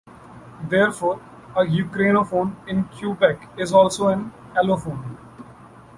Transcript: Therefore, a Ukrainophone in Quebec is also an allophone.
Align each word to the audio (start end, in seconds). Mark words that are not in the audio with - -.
Therefore, 0.67 1.21
a 1.55 1.59
Ukrainophone 1.63 2.67
in 2.67 2.85
Quebec 2.85 3.49
is 3.55 3.71
also 3.71 4.07
an 4.07 4.33
allophone. 4.55 5.15